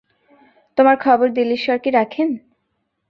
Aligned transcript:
তোমার 0.77 0.95
খবর 0.97 1.27
দিল্লীশ্বর 1.29 1.77
কী 1.83 1.89
রাখেন? 1.91 2.29